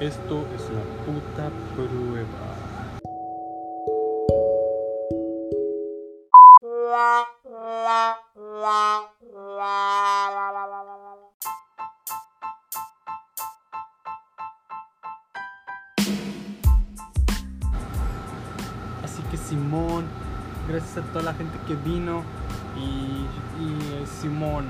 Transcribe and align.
Esto 0.00 0.46
es 0.54 0.62
una 0.70 0.82
puta 1.04 1.50
prueba. 1.74 2.26
Así 19.04 19.22
que 19.30 19.36
Simón, 19.36 20.06
gracias 20.66 20.96
a 20.96 21.02
toda 21.12 21.24
la 21.24 21.34
gente 21.34 21.58
que 21.66 21.74
vino 21.74 22.22
y, 22.74 23.26
y 23.62 23.92
eh, 23.92 24.06
Simón, 24.06 24.64